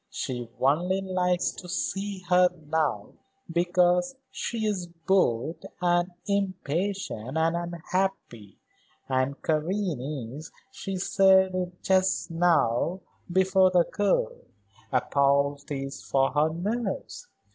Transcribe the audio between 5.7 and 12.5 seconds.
and impatient and unhappy, and Karen is she said it just